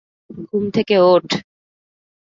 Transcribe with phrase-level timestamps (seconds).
[0.47, 1.27] ঘুম থেকে ওঠ!